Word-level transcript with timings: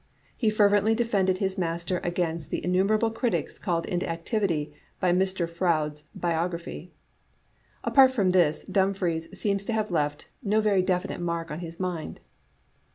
He 0.35 0.49
fervently 0.49 0.95
defended 0.95 1.37
his 1.37 1.59
master 1.59 1.99
against 2.03 2.49
the 2.49 2.63
innumer 2.63 2.95
able 2.95 3.11
critics 3.11 3.59
called 3.59 3.85
into 3.85 4.09
activity 4.09 4.73
by 4.99 5.11
Mr. 5.13 5.45
Proude's 5.45 6.09
biog 6.17 6.53
raphy. 6.53 6.89
Apart 7.83 8.09
from 8.09 8.31
this, 8.31 8.63
Dumfries 8.63 9.29
seems 9.37 9.63
to 9.65 9.73
have 9.73 9.91
left 9.91 10.27
no 10.41 10.59
very 10.59 10.81
definite 10.81 11.21
mark 11.21 11.51
on 11.51 11.59
his 11.59 11.79
mind. 11.79 12.19